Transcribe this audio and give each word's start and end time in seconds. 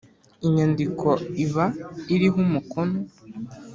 Inyandiko 0.45 1.07
iba 1.45 1.65
iriho 2.13 2.37
umukono. 2.45 2.97